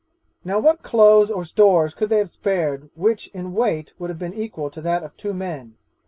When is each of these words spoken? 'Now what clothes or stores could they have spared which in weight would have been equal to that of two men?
'Now 0.43 0.57
what 0.57 0.81
clothes 0.81 1.29
or 1.29 1.45
stores 1.45 1.93
could 1.93 2.09
they 2.09 2.17
have 2.17 2.29
spared 2.31 2.89
which 2.95 3.27
in 3.35 3.53
weight 3.53 3.93
would 3.99 4.09
have 4.09 4.17
been 4.17 4.33
equal 4.33 4.71
to 4.71 4.81
that 4.81 5.03
of 5.03 5.15
two 5.15 5.31
men? 5.31 5.75